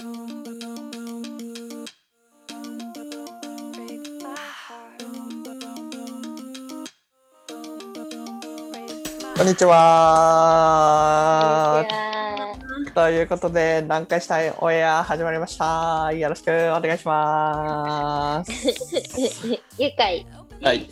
[0.00, 0.06] こ
[9.44, 11.84] んにちは。
[12.94, 16.10] ということで、南海したいオンエア始まりました。
[16.14, 18.52] よろしくお願いします。
[19.76, 20.26] 愉快。
[20.62, 20.88] はい。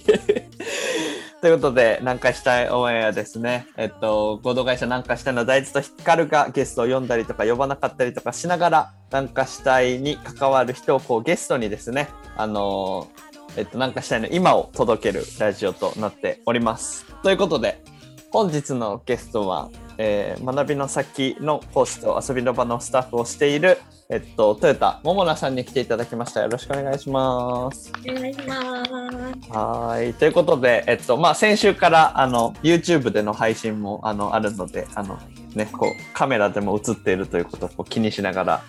[1.41, 3.69] ということで、なんかしたいオンエアですね。
[3.77, 13.29] えっと、合同会社なんかしたいの大豆と光がゲストを呼んだりとか呼ばなかったりとかしながら、なんかしたいに関わる人をこうゲストにですね、あのー
[13.59, 17.07] えっと、南海したいの今を届けるラジオとなっております。
[17.23, 17.83] ということで、
[18.31, 26.41] 本日のゲストは、えー学びの先の講師と遊びの場のスタッフをしている、えっと、トヨタ桃奈さんに来ていただきました。
[26.41, 27.93] よろしくお願いします。
[28.09, 29.51] お願いします。
[29.51, 30.15] はい。
[30.15, 35.19] ということで、えっと、まあ、先週から、あの、YouTube での配信も、あの、あるので、あの、
[35.55, 38.63] ね、こう、カメラでも映っているということをこう気にしながら、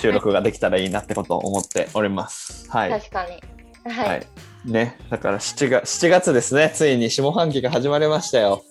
[0.00, 2.70] 収録ができたらいいなってことを思っております。
[2.70, 2.90] はい。
[2.90, 3.92] 確かに。
[3.92, 4.08] は。
[4.08, 4.26] はい
[4.66, 4.70] い。
[4.72, 6.72] ね、だから7月、7月ですね。
[6.74, 8.64] ついに下半期が始まりましたよ。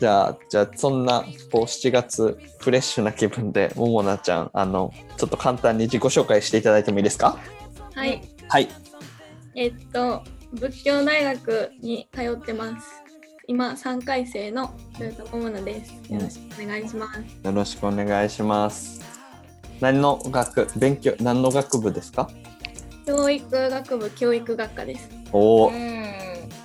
[0.00, 7.36] じゃあ、じゃあ、そんな、こう、7月、フレッシュな気分で、ももなちゃん、あの、ちょっと簡単に自己紹介していただいてもいいですか？
[7.94, 8.68] はい、はい。
[9.54, 10.22] えっと
[10.54, 12.88] 仏教大学に通ってます。
[13.46, 15.92] 今3回生の豊田桃奈です。
[16.10, 17.18] よろしくお願いします。
[17.18, 19.02] よろしくお願いします。
[19.80, 22.30] 何の学、勉強、何の学部ですか？
[23.06, 25.10] 教育学部教育学科です。
[25.32, 26.10] おお、うん。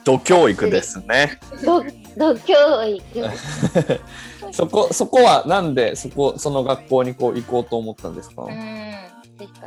[0.05, 1.39] 度教育ですね。
[1.65, 1.83] ど、
[2.17, 3.03] 度教育。
[4.51, 8.45] そこ、そこはなんで、そこ、その学校にこう行こうと思ったんですか？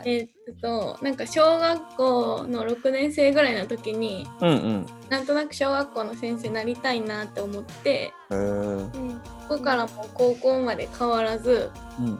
[0.04, 4.86] えっとなんか小学校の6年生ぐらいの時にうんうん。
[5.10, 9.20] なんとなく小学校の先生になりたいなって思ってへえうんうん。
[9.48, 12.18] ここからもう高校まで変わらずうん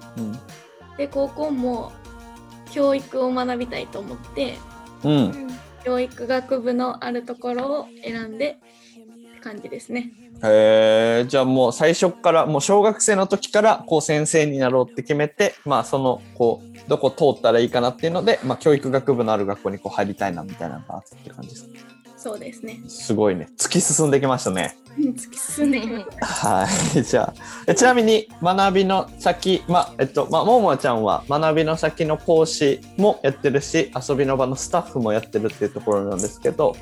[0.98, 1.90] で高校も
[2.70, 4.58] 教育を学びたいと思って
[5.04, 5.48] うん。
[5.84, 8.58] 教育学部のあるところを選んで
[9.38, 10.12] 感じですね。
[10.42, 21.70] へえじゃあもう最初からもう小学生の時からこう先生になろうって決めてまあそのこうどこ通ったらいいかなっていうので、まあ、教育学部のある学校にこう入りたいなみたいなのがあったって感じですか？
[22.16, 22.80] そうですね。
[22.88, 26.46] すごいね突き進んできましたね突き進んでいきます。
[26.46, 26.66] は
[26.96, 27.34] いじゃあ
[27.66, 36.76] えちなみに学びの先まあえっとまあももちゃんは学びの先の講師もやってるし遊びの場のスタッフもやってるっていうところなんですけど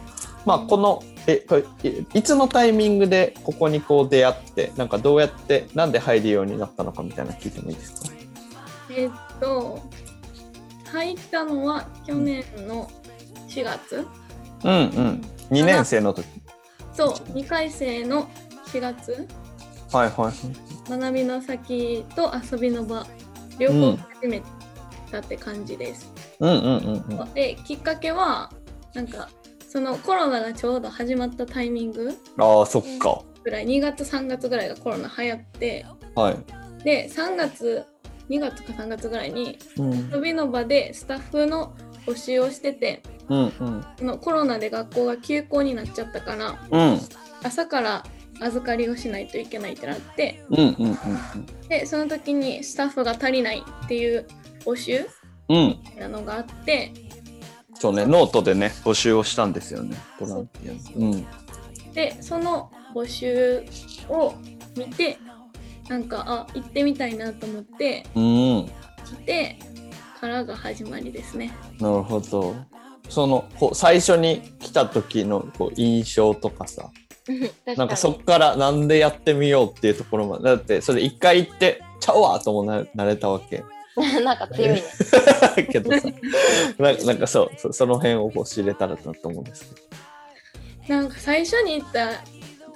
[0.47, 8.11] まあこのえこれいいつのタイミングでここにこう出会ってなんかどうやってなんで入るようになったのかみたいなの聞いてもいいですか？
[8.91, 9.11] えっ
[9.41, 9.83] と
[10.93, 12.89] 入ったのは去年の
[13.49, 14.07] 4月。
[14.65, 15.23] うんうん。
[15.51, 16.27] 2年生の時。
[16.93, 18.29] そう2回生の
[18.69, 19.27] 4月。
[19.93, 23.07] はいはい学びの先と遊びの場。
[23.59, 24.43] 両方始め
[25.11, 26.13] たって感じです。
[26.39, 26.57] うんうん
[27.09, 27.35] うんうん。
[27.35, 28.53] できっかけは
[28.95, 29.29] なんか
[29.77, 33.21] そのコロナがちょうど始まったタイミングああそっか。
[33.45, 36.37] ぐらい2月3月ぐらいがコロナ流行ってはい。
[36.83, 37.85] で3月
[38.31, 40.11] 2月か3月ぐらいにうん。
[40.11, 41.77] 遊びの場でスタッフの
[42.07, 43.85] 募集をしててうんうん。
[43.99, 47.01] そのコロナで学校が休校になっちゃったからうん。
[47.43, 48.03] 朝から
[48.41, 50.99] 預かりをしないといけないってなってうんうんうん
[51.69, 54.27] でその時にスタッフが足りないっていう
[54.65, 55.07] 募集
[55.51, 55.57] うん。
[55.59, 55.61] う
[55.97, 56.95] んなのがあって
[57.79, 59.97] そうね、ノートでね、募集をしたんですよね。
[60.19, 61.27] ボランティアのうん。
[61.93, 63.65] でその募集
[64.09, 64.35] を
[64.77, 65.19] 見て
[65.89, 68.71] なんかあ行ってみたいなと思ってうん。
[69.05, 69.59] 来て
[70.21, 71.53] からが始まりですね。
[71.79, 72.57] なるほど。
[73.09, 76.91] その、こう最初に来た時のこう印象とかさ、
[77.65, 83.65] 確なんかそっからなんでやってみようっていうところまで、だってそれ一回行って、ちゃうわともななれたわけ。
[84.23, 84.83] なんか強いね。
[85.73, 86.09] けどさ、
[86.79, 89.75] ななんかそう、そその辺をこう知れたらなと思うんです
[90.87, 92.11] けなんか最初に行った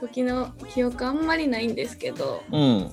[0.01, 2.43] 時の記憶あんまりないんですけどど。
[2.53, 2.91] うん。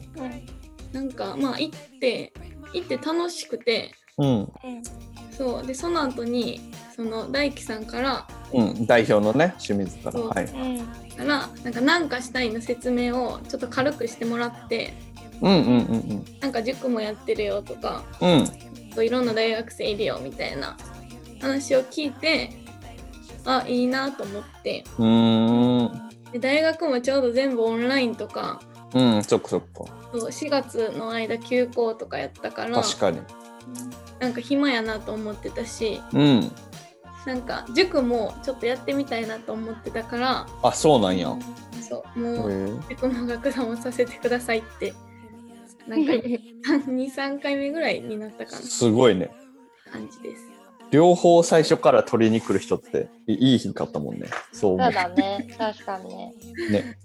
[0.91, 2.33] なんかまあ行って
[2.73, 4.51] 行って楽しくてうん。
[5.31, 6.61] そうでその後に
[6.95, 8.85] その大輝さんからうん。
[8.85, 10.19] 代表のね、清水から。
[10.19, 10.45] はい。
[10.45, 11.07] うん。
[11.17, 14.93] からなんか何かしたいの説明をちょっと軽くしてもらって
[15.41, 18.29] うんうんうんなんか塾もやってるよとかうん。
[18.39, 18.47] うん。
[18.95, 20.75] といろんな大学生いるよみたいな
[21.39, 22.49] 話を聞いて
[23.45, 26.09] あいいなと思ってうーん。
[26.31, 28.59] で大学もちょうど全部オンラインとか
[28.93, 29.67] うん、そっかそっか。
[30.13, 33.19] そう4月の間休校とかやったから確かに。
[34.19, 36.51] なんか暇やなと思ってたしうん。
[37.25, 41.35] なんか塾もちょっとやってみたいなと思ってたからあ、そうなんや。
[41.81, 44.93] そうへもうえ塾も学座もさせてくださいって
[45.87, 49.29] なんか23回目ぐらいになったかなすごいね。
[49.91, 50.43] 感じです
[50.91, 54.27] 両方最初から取りに来る人っていいい日かったもんね。
[54.53, 54.93] そう思そうう。
[54.93, 55.47] だね。
[55.57, 56.33] 確かにね。
[56.71, 56.97] ね。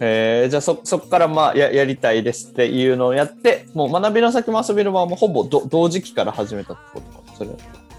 [0.00, 7.34] えー、じゃあそそこからまあややりたいですっていうのをやってもう学びの先も遊びの場もほぼど同時期から始めたってことか？
[7.36, 7.50] それ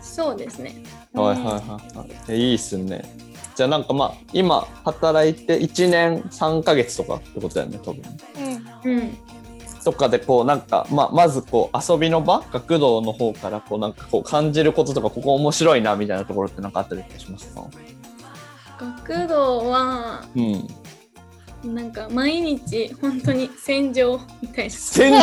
[0.02, 0.82] そうですね
[1.14, 1.52] はいはいは
[1.94, 3.04] いはいえいいっすね
[3.56, 8.02] じゃあなんかまあ今働いて1年3ヶ月とかってことだよね多分
[8.86, 8.92] うん。
[8.98, 9.18] うん
[9.92, 17.66] とかでこうなんか、まあ、まずこう遊びの場学童の方からこうなんかこう感じることとかここ面白いなみたいなところってなんかあったりしますか？
[19.08, 20.68] 学童はうん。
[21.74, 24.70] なんか毎日本当に戦場みたいな。
[24.70, 25.20] 戦場？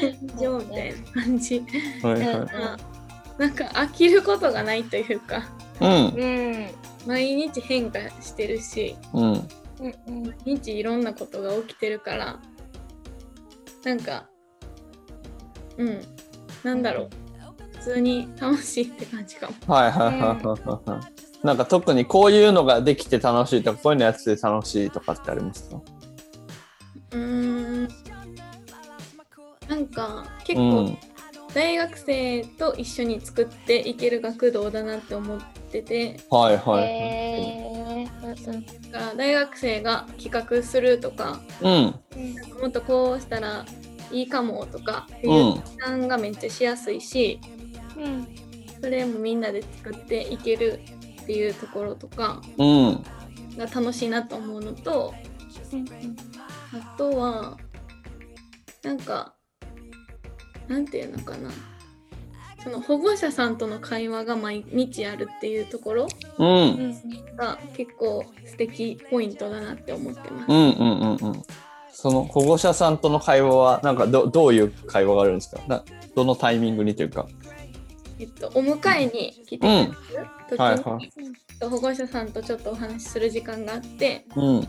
[0.00, 1.62] 戦場みたいな感じ。
[2.02, 2.24] はいはい。
[2.24, 2.78] なんか
[3.38, 5.50] なんか飽きることがないというか。
[5.80, 5.90] うん。
[5.90, 6.24] う
[6.54, 6.70] ん。
[7.06, 8.96] 毎日変化してるし。
[9.12, 9.48] うん
[9.80, 10.26] うんうん。
[10.26, 12.38] 毎日いろんなことが起きてるから
[13.84, 14.28] なんか
[15.78, 16.00] うん。
[16.62, 17.08] なんだろう。
[17.78, 19.74] 普通に楽しいって感じかも。
[19.74, 20.90] はいはいはいはいはい。
[20.90, 21.46] はい。
[21.46, 25.80] なんか特にこういうのができて楽しいとかこういうのやってて楽しいとかってありますか？
[27.12, 27.18] うー
[27.86, 27.88] ん。
[29.66, 30.98] なんか結構うん。
[31.54, 36.84] 大学生と一緒に作っていける学童だなって思っててはいはい。
[36.84, 37.70] へー。
[38.24, 41.40] うんだから大学生が企画するとか。
[41.60, 41.72] うん。
[41.72, 43.64] うんもっとこうしたら
[44.12, 47.40] いいかもとかってういうん負担がめっちゃしやすいし、
[47.96, 48.28] うん。
[48.80, 50.80] それもみんなで作っていける
[51.22, 53.04] っていうところとかうん。
[53.56, 55.14] が楽しいなと思うのと
[55.72, 55.86] うん。
[56.72, 57.56] あとは
[58.82, 59.34] なんか
[60.68, 61.50] なんていうのかな
[62.62, 66.08] その保護者さんとの会話が毎日あるっていうところ
[67.36, 70.48] が結構素敵ポイントだなって思ってます。
[70.48, 71.42] うんうんうんうん。
[71.92, 75.60] その保護者さんとの会話はなんかどどういう会話があるんですか？
[75.66, 75.84] な
[76.14, 77.26] どのタイミングにというか？
[78.18, 79.92] えっと、お迎えに来てくれる
[80.50, 81.68] 時に、はいはい。
[81.68, 84.54] 保護者さんとちょっとお話しする時間があってうん。
[84.54, 84.64] なん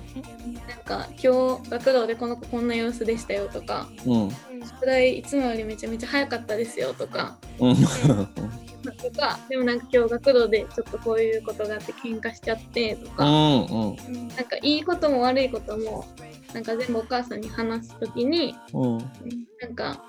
[0.86, 4.30] か今日学童でこの子こんな様子でしたよとかうん。
[4.66, 7.75] 宿題いつもよりめちゃめちゃ早かったですよとかうん。
[7.75, 14.27] とかでもなんか今日学童でちょっとこういうことがあって喧嘩しちゃってとうか、んうんうん。
[14.30, 16.06] なんかいいことも悪いことも
[16.54, 18.98] なんか全部お母さんに話す時にうん。
[19.62, 20.04] なんか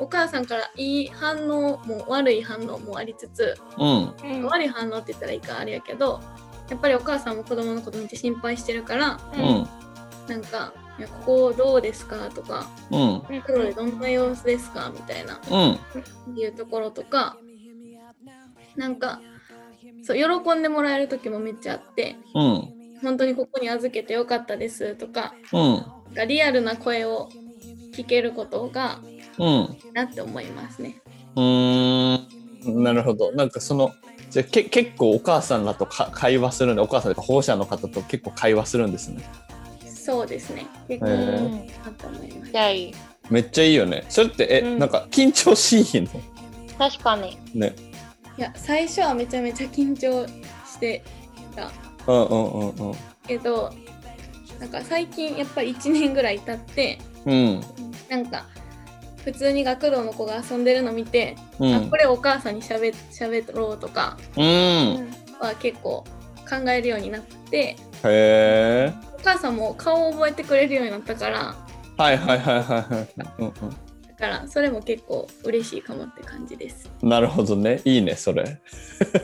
[0.00, 4.14] お母さんからいい反応も悪い反応もありつつうん。
[4.22, 4.44] うん。
[4.46, 6.20] 悪い反応って言ったらいいかあれやけど
[6.68, 9.66] やっぱりお母さんも子供のことめっちゃ心配してるからうん。
[10.28, 16.38] なんか「いやここどうですか?」とかうん「黒でどんな様子ですか?」みたいなうん。
[16.38, 17.36] いうところとか
[18.76, 19.20] なんか
[20.02, 22.70] そう喜んでもらえる時もめっちゃあってうん。
[23.02, 25.60] 本当にここに預けてよかったですとかうん。
[25.60, 27.28] なんかリアルな声を
[27.92, 29.00] 聞けることが
[29.92, 30.96] なって思いますね。
[31.36, 33.92] うーんなるほどなんかその
[34.30, 39.22] じゃあけ結構お母さんらとか会話するんでお母さんとか保護者の方と結構会話するんですね
[39.86, 40.66] そうですね。
[40.88, 42.52] 結構へいいーなと思います。
[42.52, 42.94] じゃあいい。
[43.30, 46.08] めっちゃいいよねそれってえ、うんなんか緊張しいの？
[46.78, 47.38] 確かに。
[47.54, 47.74] ね
[48.36, 50.26] いや最初はめちゃめちゃ緊張
[50.66, 51.02] して
[51.54, 51.70] た
[52.06, 52.94] うんうんうんうん
[53.26, 53.72] けど
[54.60, 57.60] なんか最近やっぱり1年ぐらい経ってうん
[58.10, 58.44] なんか
[59.24, 61.74] 普通に学童の子が遊んでるの見て、うん。
[61.74, 62.92] あこれお母さんにしゃべ
[63.52, 64.44] ろうとかうん。
[64.44, 66.04] へは結構
[66.48, 71.56] 考えるようになってえお母さんも顔を覚えてくれるようになったから
[71.96, 73.08] はいはいはいはいはい。
[73.38, 73.52] うん
[74.16, 76.88] だからそれも結構嬉しいかもって感じです。
[77.02, 77.82] うんなるほどね。
[77.84, 78.60] いいねそれ。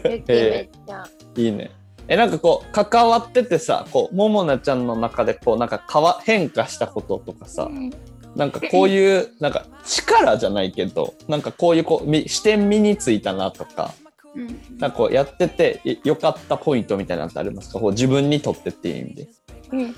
[0.04, 1.06] ゆきめっちゃ。
[1.36, 1.70] いいね。
[2.08, 7.92] えなんかこう関わっててさこうももなちゃんの中でこうなんか変わ変化したこととかさ、うん
[8.36, 13.94] なんかこういうなんか力じゃないけどなんかこういうこうみ視点身についたなとか
[14.32, 14.46] うん、
[14.78, 17.80] なんかこうやっててい良かったポイントみたいなのってありますか？
[17.80, 19.28] こう自分にとってっていう意味で。
[19.72, 19.90] うんうん。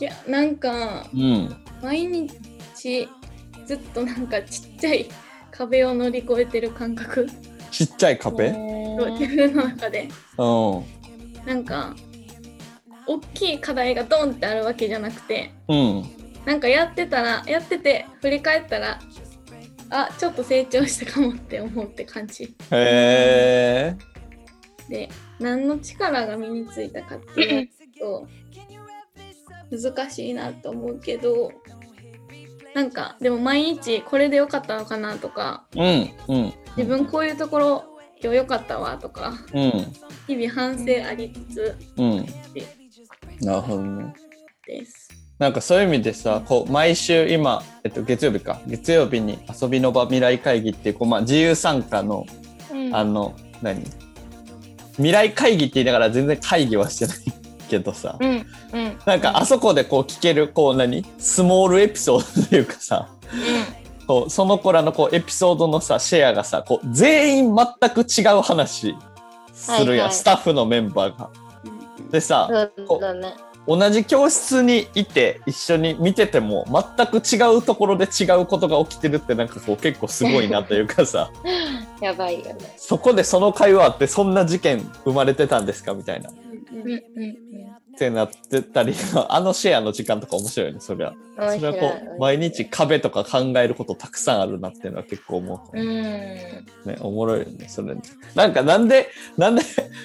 [0.00, 3.08] いやなんかうん毎日
[3.66, 5.06] ずっとなんかちっちゃい
[5.50, 7.28] 壁を乗り越えてる感覚。
[7.70, 10.08] ちっちゃい壁、自分の中で。
[10.38, 10.44] う
[10.80, 11.46] ん。
[11.46, 11.94] なんか
[13.06, 16.04] 大きい課題がドンってあるわけじゃなくてうん
[16.44, 18.98] なんかやってたらやってて振り返ったら
[19.90, 22.44] あちょっと成長したかもって思うって感じ。
[22.44, 23.96] へえ
[24.88, 25.08] で
[25.40, 28.28] 何の力が身についたかっていうと
[29.70, 31.52] 難しいなと思うけど
[32.74, 36.54] なんかでも毎日これでよかったのかなとかうんうん。
[36.76, 37.84] 自分こういうところ
[38.20, 39.72] 今日良かったわとかうん。
[40.26, 42.26] 日々反省ありつつうん。
[43.40, 44.14] なるほどね。
[44.66, 45.23] です。
[45.38, 48.60] なんかそういう意味でさ、こう毎週今、えっと、月曜日か。
[48.66, 52.26] 月曜日に遊びの場未来会議っていうこう、まあ、自由参加の
[52.70, 52.94] うん。
[52.94, 53.82] あの何？
[54.92, 57.16] 未来会議って言いながら全然会議はしてない
[57.68, 58.98] けどさ、うんうん。
[59.04, 61.04] なんかあそこでこう聞けるこう何？
[61.18, 63.08] スモールエピソードというかさ。
[64.06, 68.94] こうその子らのこうエピソードのさシェアがさこう全員全く違う話
[69.54, 70.12] するやん、はいはい。
[70.12, 71.30] スタッフのメンバーが。
[72.10, 73.34] でさ、そうだね。
[73.66, 76.66] 同じ教室にいて一緒に見てても
[76.96, 81.30] 全く違うところで違うことが起きてるってなんかこう結構すごいなというかさ。
[82.00, 82.74] やばいよね。
[82.76, 85.94] そこでその会話あってそんな事件生まれてたんですか？
[85.94, 86.28] みたいな。
[86.30, 86.32] っ
[86.72, 88.94] うんうんうんてなってたり
[89.28, 91.14] あのシェアの時間とか面白いねそれは。
[91.38, 91.60] うん。
[91.60, 95.78] それはこう毎日壁とか考えることたくさんあるなっていうのは結構思う。
[95.78, 95.84] うん。
[95.84, 96.64] ね、
[97.00, 97.96] おもろいよね、それ。
[98.34, 99.62] なんかなんで、なんで、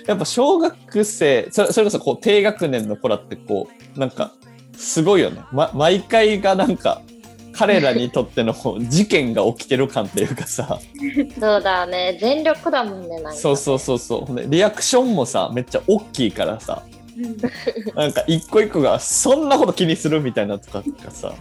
[0.07, 4.33] やっぱ小学生、それそれこそこう低学年の子らってこう、なんか
[4.73, 5.41] すごいよね。
[5.51, 7.01] ま、毎回がなんか
[7.59, 10.79] 彼らにとっての事件が起きてる感っていうかさ、
[11.39, 12.17] そうだね。
[12.21, 13.33] 全力だもんね、なんか。
[13.33, 14.49] そうそうそうそう。
[14.49, 16.83] リアクションもさ、めっちゃ大きいからさ、
[17.95, 21.33] なんか一個一個がそんなこと気にするみたいなとかがさ、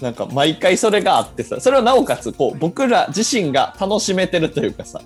[0.00, 5.00] なんか毎回それがあってさ、それをなおかつこう僕ら自身が楽しめてるというかさ、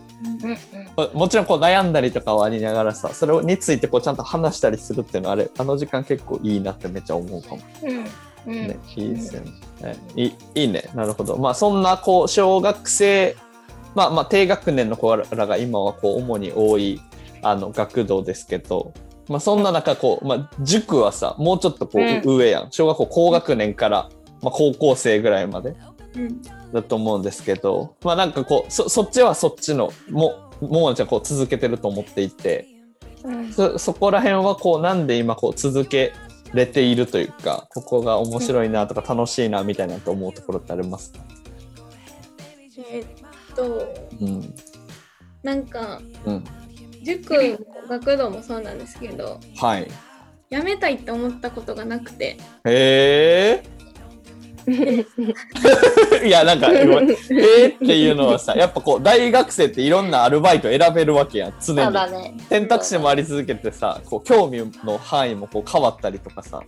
[1.15, 7.63] もちろんこう悩んだりとかはありながらさ、それについてこうちゃんと話したりするっていうのはあれ、あの時間結構いいなってめっちゃ思うかも。
[8.47, 9.53] ね、いいですよね。
[10.17, 10.91] いいいね。
[10.95, 11.37] なるほど。
[11.39, 13.37] まあそんなこう小学生、
[13.95, 17.01] まあまあ低学年の子らが今はこう主に多い
[17.43, 18.93] あの学童ですけど、
[19.31, 22.37] まあそんな中こう、まあ塾はさ、もうちょっとこううん。
[22.37, 22.73] 上やん。
[22.73, 24.11] 小学校高学年から、
[24.43, 25.77] まあ高校生ぐらいまで
[26.17, 26.43] うん。
[26.73, 32.67] だと思うんですけど、まあなんかこう、そそっちはそっちの、も、ももちゃんこう続けてると思っていて、
[33.23, 33.53] うん。
[33.53, 36.13] そそこら辺はこうなんで今こう続け
[36.53, 41.21] れているというかここが面白いなとか楽しいなみたいなと思うところってありますか、
[42.91, 43.09] えーっ
[43.55, 44.55] とうん。
[45.45, 46.45] なんかうん、
[47.03, 49.91] 塾も学童もそうなんですけどはい。
[50.51, 52.37] 辞めたいって思ったことがなくて。
[52.65, 53.63] へえ
[56.27, 57.75] いやなんかえー？
[57.75, 62.35] っていうのはさやっぱこう大学生っていろんなアルバイト選べるわけやん常そうにだね。
[62.49, 66.63] 選択肢もあり続けてさこう興味の範囲もこう変わったりとかさ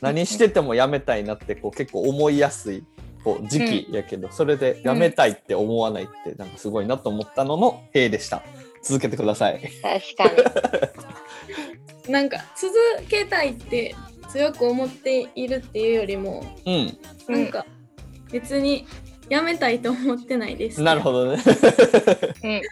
[0.00, 2.84] 何しててもやめたいなってこう結構思いやすい
[3.24, 8.42] こう時期やけど、それでやめたいって思わないってなんかすごいなと思ったのの「へえ」でした
[8.86, 9.60] 続けてください。
[9.82, 10.52] 確か
[12.06, 12.12] に。
[12.12, 12.72] なんか続
[13.08, 13.96] けたいって
[14.28, 16.98] 強く思っているっていうよりもうん。
[17.28, 17.66] なんか
[18.30, 18.86] 別に
[19.28, 20.82] 辞めたいと思ってないです。
[20.82, 21.42] なるほどね。
[22.44, 22.62] うん。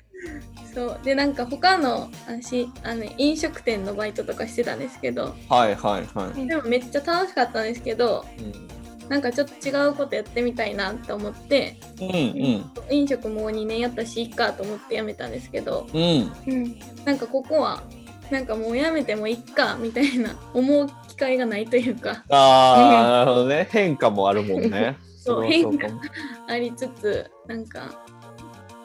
[0.73, 1.00] そう。
[1.02, 5.35] でなんか他の私あの飲食店のバイトとかしてたんですけど。
[5.49, 12.73] はいはいはい、でもめっちゃ楽しかったんですけどうん、なんかちょっと違うことやってみたいなって思ってうんうん。
[12.90, 16.32] 飲食もう2年やったしいいかと思って辞めたんですけどうん。
[16.46, 16.78] うん。
[17.04, 17.82] なんかここは
[18.30, 22.25] なんかもう辞めてもいいかみたいな思う機会がないというか。
[22.30, 23.68] ああなるほどね。
[23.73, 24.96] 変化もあるもんね。
[25.18, 26.00] そうれはかも
[26.49, 28.04] ありつつなんか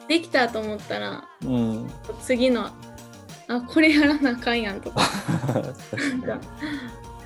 [0.08, 1.90] できたと思ったらうん。
[2.22, 2.70] 次の
[3.48, 5.00] あこれやらなあかんやんとか。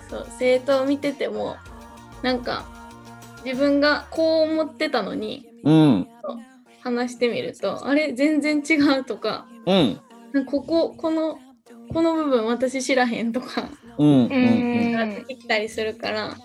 [0.08, 1.56] そう生徒を見てても
[2.22, 2.64] なんか
[3.44, 6.08] 自分がこう思ってたのにうん。
[6.80, 10.00] 話してみるとあれ全然違うとかうん。
[10.46, 11.38] こここの
[11.92, 14.08] この部分私知らへんとかうん。
[14.08, 14.30] うん。
[14.30, 14.92] うん。
[14.92, 16.36] なってきたりするから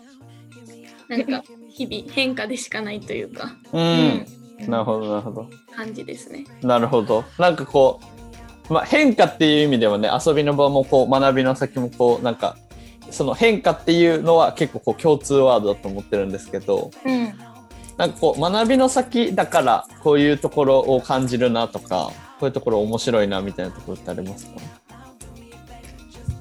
[1.08, 4.70] なんか日々変化でしかないというかうん、うん。
[4.70, 5.50] なるほどなるほど。
[5.76, 6.46] 感じですね。
[6.62, 7.24] なるほど。
[7.38, 8.00] なんかこ
[8.70, 12.58] う、まあ、変化っていう意味ではね、遊びの場もこう、学びの先もこう、なんか、
[13.12, 17.34] その変化っていうのは結構こう共通ワードだと思ってるんですけど、うん。
[17.98, 24.52] なんかこう、学びの先だからこういうところを感じるなとか、こういうところ面白いなみたいなところってありますか？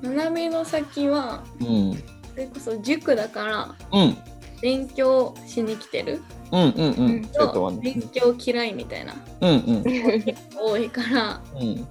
[0.03, 1.93] 学びの先はうん。
[1.95, 4.17] それこそ塾だからうん。
[4.63, 6.21] 勉強しに来てる
[6.51, 9.85] 勉強嫌いみたいなうんうん。
[10.57, 11.87] 多いからうん。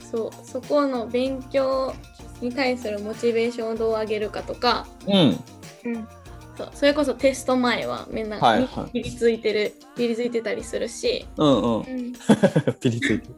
[0.00, 1.94] そうそこの勉強
[2.40, 5.14] に対するモチベーションをどう上げるかとかうん。
[5.14, 6.08] うん。
[6.56, 11.76] そうそれこそテスト前はみんなはいはいピリついてるピリついてたりするしうんうん。
[11.78, 12.12] うん。
[12.80, 13.28] ピリついて。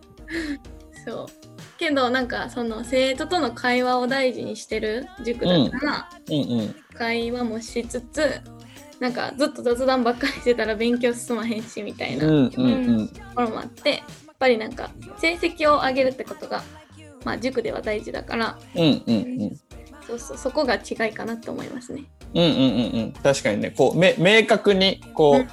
[1.04, 1.26] そう
[1.78, 6.74] けどなんかその生徒との会話を大事にしてる塾だから、うんうん。
[6.94, 8.40] 会話もしつつ
[8.98, 12.72] なんかずっと雑談ばっかりしてたら勉強進まへんしみたいなうんとうんう
[13.02, 13.08] ん。
[13.34, 14.00] ころもあってやっ
[14.38, 16.62] ぱりなんか成績を上げるってことが、
[17.26, 19.56] まあ、塾では大事だからうんうんうん。
[20.06, 22.04] そうそうそこが違いかなと思いますね。
[22.34, 25.48] うんうんうんうん確かにねこうめ明確にこう、うん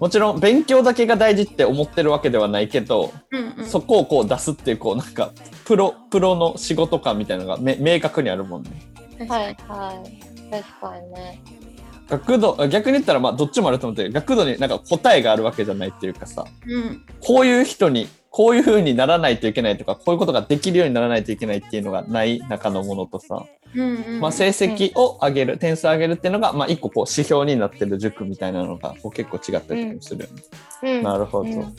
[0.00, 5.30] もちろん勉強だけが大事って思ってるわけではないけど、うんうん、そこをこう出すっていうこうなんか
[5.66, 8.70] プロプロの仕事感みたいなのがめ明確にあるもんね。
[9.18, 10.50] 確かにはいはい。
[10.50, 11.42] 確かにね。
[12.08, 23.44] 学度あ逆に言ったらまあどっちもあると思って学度になんか答えがあるわけじゃないっていうかさうんこういう人にこういう風にならないといけないとかこういうことができるようにならないといけないっていうのがない中のものとさ、
[23.74, 30.28] うんうんまあ、成績を上げる、点数上げるっていうのが、まあ、一個こう指標になってる塾みたいなのがこう結構違ったりする。
[30.82, 31.02] うん。
[31.02, 31.50] なるほど。
[31.50, 31.74] うん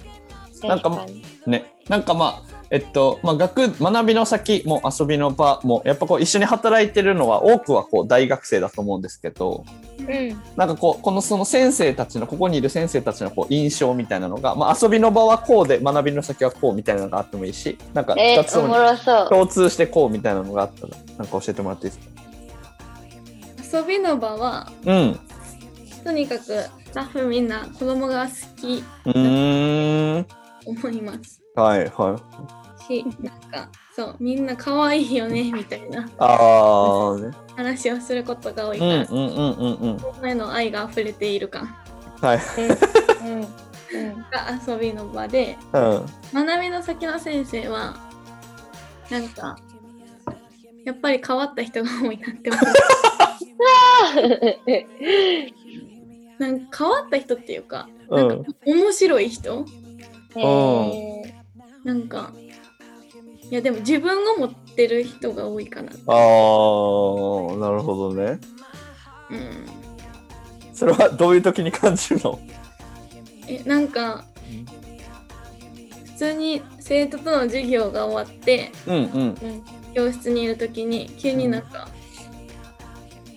[0.63, 1.05] なんか
[1.45, 9.65] ね、なんかまあ、えっと、まあ、学、学びの先も遊びの場も、やっぱこう一緒に働いてるのは、多くはこう大学生だと思うんですけど、
[9.99, 10.41] うん。
[10.55, 19.29] なんかこう、このその先生たちの、ここにいる先生たちのこう印象みたいなのが、まあ、遊びの場はこうで、学びの先はこうみたいなのがあってもいいし、なんかえー、おも二つにろそう。
[19.29, 22.07] 共通してこうみたいなのがあったら、なんか教えてもらっていいです
[23.73, 23.79] か？
[23.79, 25.19] 遊びの場はうん。
[26.03, 30.25] とにかくスタッフみんな子供が好きうーん。
[30.65, 32.15] 思いますはいは
[32.79, 32.83] い。
[32.83, 37.31] しなんかそうみんな可愛いよねみたいなああね。
[37.55, 39.99] 話をすることが多いうんから、うんうんうんうん。
[39.99, 41.65] 子供への愛が溢れている感
[42.21, 42.39] はい。
[43.25, 43.41] うん。
[43.41, 43.45] うん。
[44.31, 46.05] が遊びの場でうん。
[46.45, 47.95] 学びの先の先生は
[49.09, 49.57] なんか
[50.85, 52.63] やっぱり変わった人が多いなって思う
[56.41, 58.45] なんか変わった人っていうかうん。
[58.65, 59.65] 面白い人
[60.35, 61.31] えー。
[61.83, 62.31] なんか
[63.49, 65.91] いやでも自分が持ってる人が多いかな。
[65.91, 65.95] ああ、
[67.57, 68.39] なるほどね。
[69.29, 69.65] うん。
[70.73, 72.39] それはどういう時に感じるの？
[73.47, 74.25] えなんか
[76.05, 79.03] 普通に生徒との授業が終わってうんうん。
[79.03, 81.89] うん教室にいる時に急になんか、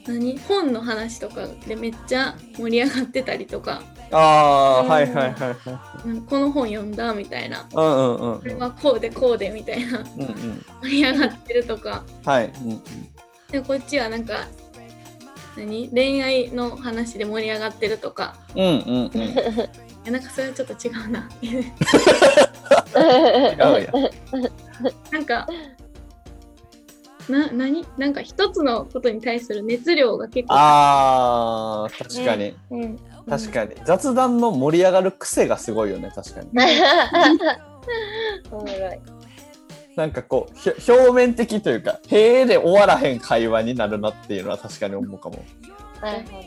[0.07, 0.39] 何？
[0.39, 3.83] 本の話とかでめっちゃ盛り上がってたりとか
[4.17, 6.21] ああ、うんはいはいはいはい。
[6.29, 8.39] この本読んだみたいなうんうんうん。
[8.39, 10.65] これはこうでこうでみたいなうんうん。
[10.83, 12.53] 盛り上がってるとかはい。
[12.63, 12.83] うんうん。
[13.51, 14.47] でこっちはなんか
[15.57, 15.89] 何？
[15.91, 19.35] 恋愛の話で盛り上がってるとかうんうんうん。
[20.13, 21.47] なんかそれはちょっと違うなう
[23.81, 23.89] や。
[25.11, 25.47] なんか
[27.29, 27.87] な何？
[27.97, 32.55] なんか一つのことに対する熱量が結構ああ、確かに。
[32.71, 32.99] うん。
[33.29, 33.75] 確かに。
[33.85, 36.49] 雑談の盛り上がる癖がすごいよね、確かに。
[38.51, 38.99] おもろい。
[39.97, 45.43] なんかこう、表面的というか、へえで終わらへん会話になるなっていうのは確かに思うかも。
[46.03, 46.43] なるほ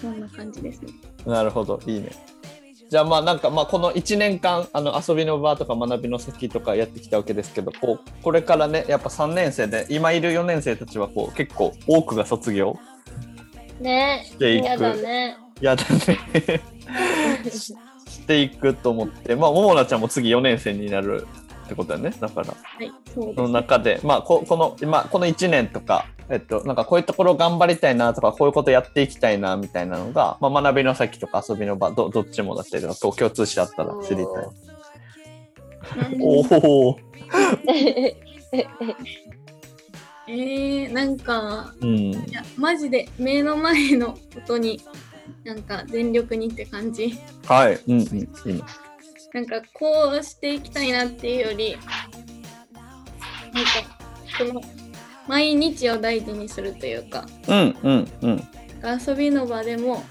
[0.00, 0.92] そんな感じですね
[1.26, 2.10] なるほど、いいね。
[2.88, 12.78] じゃあまあなんかまあこの1年間あの遊びの場とか学びの先とかやってきたわけですけどこうこれからねやっぱ3年生で今いる4年生たちはこう結構多くが卒業
[14.24, 15.36] していくね。
[15.60, 16.60] やだね。
[17.50, 19.34] していくと思って。
[19.36, 21.26] まあももなちゃんも次4年生になる
[21.66, 22.16] ってことだよね。
[22.18, 22.48] だから。
[22.48, 24.00] はいそその中で。
[24.02, 34.26] まあここの今この1年とかえっとなんかこういうところ頑張りたいなとかこういうことやっていきたいなみたいなのが、まあ、学びの先とか遊びの場どどっちもだったりとか共通してあったら知りたい。
[36.20, 36.40] お
[36.90, 36.98] お。
[40.30, 41.88] えー、なんかうん。
[41.90, 44.80] いやマジで目の前のことに
[45.44, 47.80] なんか全力にって感じはい。
[47.86, 48.18] うんうん。
[48.18, 48.60] いいね。
[49.34, 51.76] なんかこうしていきたいなっていうより
[53.52, 53.70] なんか
[54.38, 54.60] その
[55.26, 58.42] 毎日を大事にするというかうんうんうん。
[59.06, 60.04] 遊びの場でも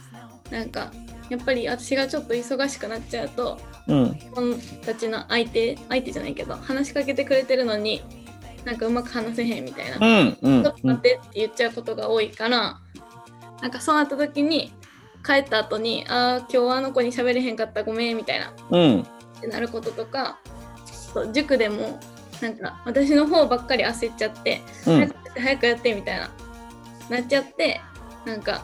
[0.51, 0.91] なんか
[1.30, 4.12] やっぱり私がちょっと忙しくなっちゃうとうん。
[4.13, 8.03] 自分たちの相手相手じゃないけど話しかけてくれてるのに
[8.65, 12.80] なんかうまく話せへんみたいな、うんうんちょっと待ってって言っちゃうことが多いから
[13.62, 14.73] なんかそうなった時に
[15.27, 18.53] 帰った後に「ああ今日あの子に喋れへんかったごめん」みたいな。
[18.71, 19.01] うん。
[19.01, 20.39] ってなることとか
[20.85, 21.99] そう塾でも
[22.41, 24.99] なんか私の方ばっかり焦っちゃって、うん。
[24.99, 26.29] 早くやって早くやってみたいな。
[27.09, 27.81] なっちゃって
[28.25, 28.63] なんか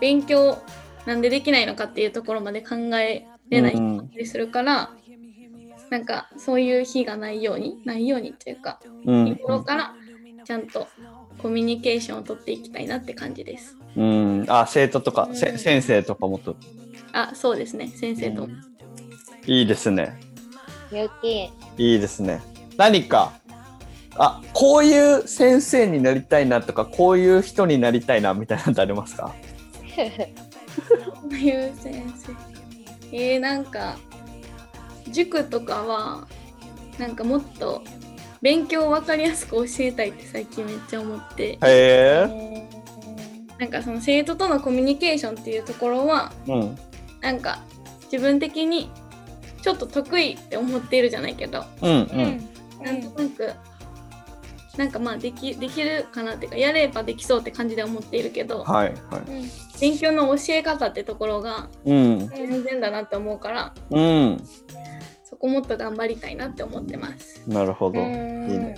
[0.00, 0.58] 勉強
[1.06, 4.90] なんでできないのかっていうところまで考えれないうんったりするから、
[5.90, 9.24] なんかそういう日がないようにないようにっていうかうん。
[9.26, 9.94] 日頃から
[10.44, 10.88] ちゃんと
[11.38, 13.76] コミュニケーションを取っていきたいなって感じです。
[13.96, 14.44] うん。
[14.48, 16.56] あ、生徒とか、せうん先生とかもと。
[17.12, 18.48] あそうですね先生とも。
[19.46, 20.18] いいですね。
[20.90, 21.50] よき。
[21.76, 22.40] いいですね。
[22.76, 23.32] 何か、
[24.16, 29.34] あ、こういう先生になりたいなとか、こういう人になりたいなみたいなのってありますか？
[31.22, 33.16] こういう先生。
[33.16, 33.98] えー、なんか
[35.10, 36.26] 塾とかは
[36.98, 37.82] なんかもっと
[38.40, 42.26] 勉強を分かりやすく教えたいって最近めっちゃ思ってへえ。
[42.30, 42.68] え
[43.62, 46.76] なんかその生徒とのコミュニケーションっていうところはうん。
[47.20, 47.60] なんか
[48.10, 48.90] 自分的に
[49.62, 51.94] ちょっと得意って思っているじゃないけどうんう。
[51.94, 52.48] んん
[52.84, 53.52] なんとなく
[54.76, 59.30] なんかまあできできるかなっていうかやればできそうって感じで思っているけどはいはい。
[59.30, 62.28] うん勉強の教え方ってところがうん。
[62.30, 64.44] 全然だなって思うからうん。
[65.22, 68.00] そこもっと頑張りたいなって思ってますなるほど。
[68.00, 68.74] いいうんね。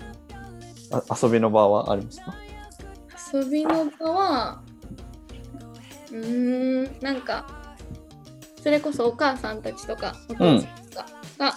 [0.92, 2.34] あ遊びの場はありますか？
[3.32, 4.62] 遊びの場は
[6.14, 7.46] うーんなんか
[8.62, 11.06] それこそお母さんたちとかお父さんとか
[11.38, 11.54] が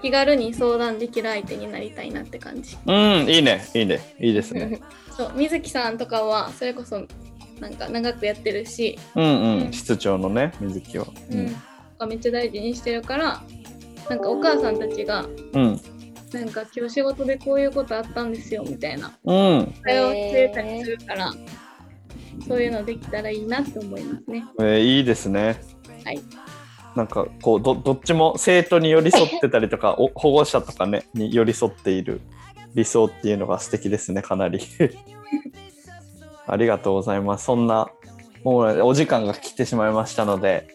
[0.00, 3.66] 気軽に相談できる相手になりたいなって感じうん、いいね。
[3.74, 4.14] いいね。
[4.20, 4.80] いいですね。
[5.16, 7.04] そう水木さんとかはそれこそ
[7.58, 9.26] なんか長くやってるし、うんう。
[9.26, 11.06] うんん室長のね、水木は。
[11.32, 11.56] うん
[11.98, 13.42] がめっちゃ大事にしてるから
[14.08, 15.80] なんかお母さんたちがうん。
[16.32, 19.74] なんか今日仕事でこういうことあったんですよみたいなうん。
[19.82, 21.32] 会話をしてたりするから、
[22.46, 24.44] そういうのできたらいいなって思いますね。
[24.60, 25.60] えーいいですね。
[26.04, 26.20] はい。
[26.94, 32.20] なんかこうどどっちも生徒に寄り添ってたりとかお保護者とかねに寄り添っている
[32.74, 34.60] 理想っていうのが素敵ですねかなり
[36.46, 37.88] ありがとうございますそんな
[38.42, 40.68] もうお時間が来てしまいましたので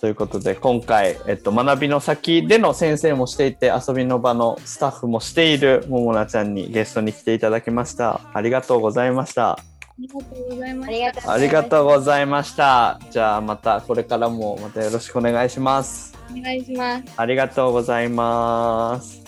[0.00, 9.58] ということで今回、えっと、学びの先での先生もしていて遊びの場のスタッフもしているももなちゃんにゲストに来ていただきましたありがとうございました
[9.98, 10.92] ありがとうございまあした。
[10.92, 17.04] りがとうありがとうございましたじゃあまたこれからもまたよろしくお願いしますお願いします。
[17.16, 19.24] ありがとうございます。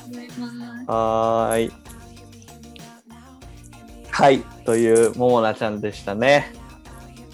[0.87, 1.73] はーい。
[4.11, 6.53] はい、というももなちゃんでしたね。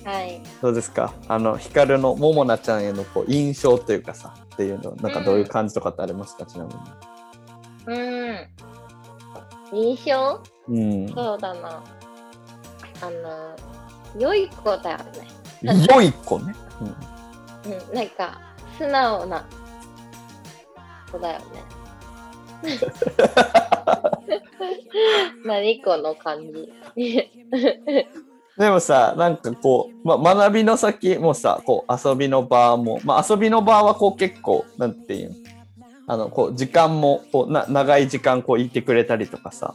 [0.04, 0.40] はい。
[0.62, 1.12] どうですか？
[1.26, 6.72] あの、ヒカルのももなちゃんへのこう印象というかさ、っていうの、なんかどういう感じとかってありますか、ちなみ
[7.86, 8.48] うん。
[9.72, 10.40] 印象？
[10.68, 11.12] に。
[11.12, 11.82] そうだな。
[13.00, 13.56] あの、
[14.18, 15.04] 良い子だよね。
[15.62, 15.82] うん。
[15.84, 16.54] 良い子ね。
[16.80, 16.84] う
[17.92, 17.94] ん。
[17.94, 18.40] なんか、
[18.78, 19.44] 素直な
[21.10, 21.44] 子だよね。
[25.44, 26.70] 何この感じ。
[28.58, 35.36] でもさ、なんかこう、ま、学びの先もさ、こう遊びの場も、まあ遊びの場はこう結構、なんていうの
[36.08, 39.74] あの、こう時間も、こうな長い時間こういてくれたりとかさ、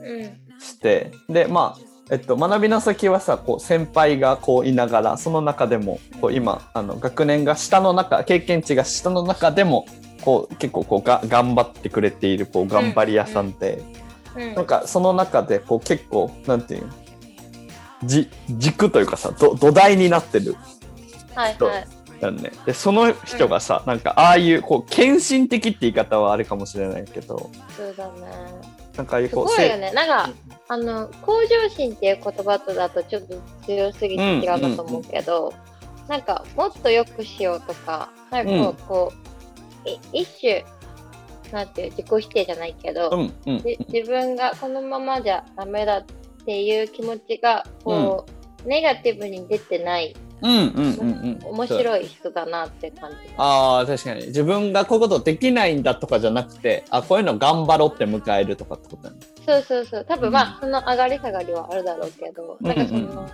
[0.00, 0.40] うん。
[0.60, 9.86] してでまあえっと、学びの先はさこう先輩がこういながらその中でもこう今あの学年が下の中経験値が下の中でも
[10.22, 13.82] こう結構こうが頑張ってくれているこう頑張り屋さんで、
[14.36, 14.54] うん。
[14.54, 16.92] なんかその中でこう結構なんていうの
[18.04, 20.56] じ軸というかさど土台になってる
[21.34, 22.00] はいはい。
[22.20, 28.80] なんねでその人がさ、なんかああいうこう献身的って言い方はあれかもしれないけどそうだね。
[29.00, 29.92] なんかすごいよね。
[29.92, 30.30] なんか、
[30.68, 35.52] あの、向上心っていう言葉とだとちょっと強すぎて違うかと思うけど、
[36.08, 38.74] なんか、もっと良くしようとか、なんかこう、うん。
[38.74, 39.12] こ
[39.84, 40.64] うい一種、
[41.52, 46.04] なんていう、自己否定じゃないけど、うんうんじ自分がこのままじゃダメだっ
[46.44, 48.26] ていう気持ちが、こ
[48.64, 53.16] う、ネガティブに出てない、うんうんうんうん面白い人だなって感じ。
[53.36, 60.04] ああ確かに自分がこういうことできないんだとかじゃなくてあこういうの頑張ろうって迎えるとかってことだねそうそうそう。
[60.08, 63.28] 多分まあ、その上がり下がりはあるだろうけど、なんかそうんの、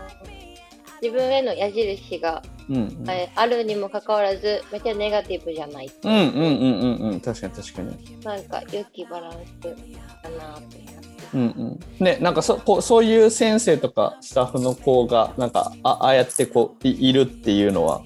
[1.02, 3.04] 自分への矢印が、うんうん。
[3.11, 5.90] えーあるにもかかわらず、めっちゃネガティブじゃない。
[6.02, 7.20] うんうんうんうんうん。
[7.20, 8.20] 確かに確かに。
[8.22, 10.96] なんか、良きバランスだなって。
[11.35, 18.02] うんうんねなんかそこうそういう先生とかスタッフの子がなんかあああやってこういいるっていうのは、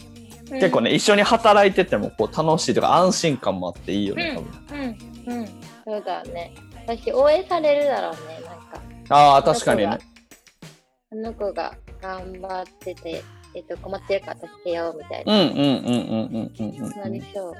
[0.48, 4.34] 結構ね一緒に働いててもこう楽しいとか安心感もあっていいよね
[4.70, 5.46] 多分、うん、うん、
[5.84, 6.54] そうだね。
[6.86, 8.80] 私、応援されるだろうね、なんか。
[9.10, 9.98] ああ確かにね。
[11.12, 13.22] あの子が頑張ってて、
[13.54, 15.32] えっと、困ってるから助けようみたいな。
[15.32, 17.54] うんうんうんうんうんうんうんなりそう。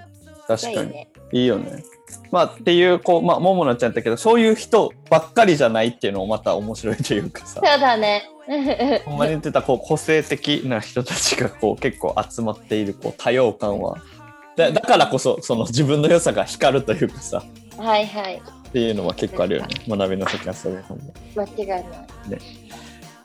[0.46, 1.09] 確かにいいね。
[1.33, 1.85] いいよね。
[2.31, 8.29] まあっていうこうまあももなちゃんだけどそういう人ばっかりじゃないっていうのもまた面白いというかさそうだね。
[9.07, 13.98] ほんまに言ってたこう個性的な人たちがこう結構集まっているこう多様感は
[14.57, 17.44] だだからこそその自分の良さが光るというかさ
[17.76, 18.42] はいはい。
[18.70, 21.12] っていうのは結構あるよね学びの先はそういう本で。
[21.37, 21.83] 間違いない。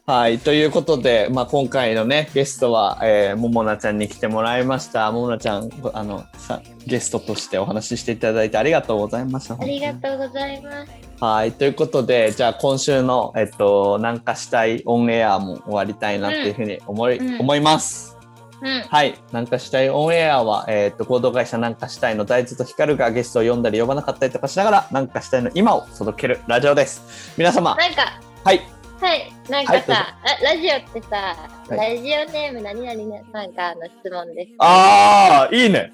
[0.07, 9.57] はいということで、まあ、今回のねゲストは、えーももなちゃんに来てもらいましたももなちゃんあのさゲストとしてお話ししていただいてありがとうございました。
[9.59, 10.91] ありがとうございます。
[11.19, 11.51] はい。
[11.53, 18.15] ということで、じゃあ今週の、えっと、なんかしたいオンエアも終わりたいなっていうふうに思い、うん思います。
[18.61, 18.81] うん。
[18.81, 19.15] はい。
[19.31, 27.33] なんかしたいオンエアは、えっ、と、合同会社なんかしたいの大豆と光がゲストを呼んだり呼ばなかったりとかしながら、なんかしたいの今を届けるラジオです。
[27.37, 28.74] 皆様、なんか、はい。
[28.99, 31.35] はい、なんかはいラジオってさ、
[31.69, 34.51] はラジオネーム何々さんからの質問です。
[34.59, 35.91] あー、いいね。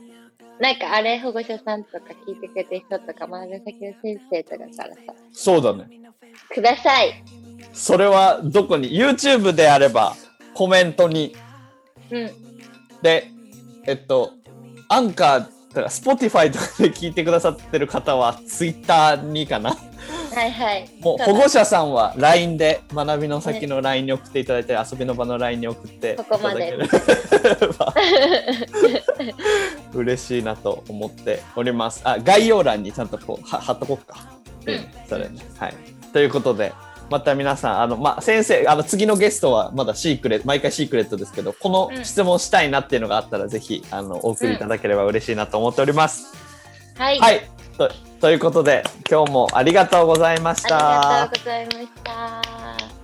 [0.60, 4.90] なんかあれ保護者さんとか聞いてくれてる人とか、前の先の先生とかからさ、
[5.32, 5.88] そうだね。
[6.50, 7.24] ください。
[7.74, 10.16] それはどこに ?YouTube であれば、
[10.54, 11.36] コメントに。
[12.12, 12.32] うん。
[13.02, 13.32] で、
[13.88, 14.34] えっと、
[14.90, 19.76] アンカーとか、Spotify とかで聞いてくださってる方は、Twitter にかな。
[20.34, 20.89] はいはい。
[21.02, 26.78] もう保護者さんは LINE で学びの先の LINE に送っていただいて、遊びの場の LINE に送っていたここまで
[29.94, 32.02] 嬉しいなと思っております。
[32.04, 34.17] あ概要欄にちゃんとこうは貼っとこうか。
[34.65, 35.36] うんそれね。
[35.58, 35.74] はい。
[36.13, 36.74] ということで、
[37.10, 46.34] また皆さん、あの、まあ、先生、あの、次のゲストはまだシークレット、毎回シークレットですけど、このうん質問したいなっていうのがあったら、ぜひ、あの、お送りいただければ嬉しいなと思っております。
[46.98, 47.20] はい。
[47.20, 47.41] はい。
[47.88, 51.26] とということで、今日もありがとうございましたあ。
[51.26, 53.01] りがとうございました。